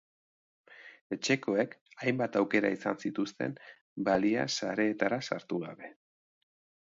[1.15, 3.53] Etxekoek hainbat aukera izan zituzten
[4.09, 5.93] balia sareetara sartu gabe.